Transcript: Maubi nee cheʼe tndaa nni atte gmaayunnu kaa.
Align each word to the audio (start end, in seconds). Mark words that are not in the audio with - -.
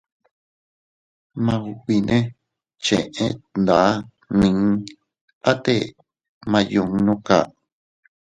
Maubi 1.45 1.95
nee 2.07 2.25
cheʼe 2.83 3.27
tndaa 3.51 3.91
nni 4.37 4.49
atte 5.51 5.73
gmaayunnu 6.47 7.13
kaa. 7.27 7.45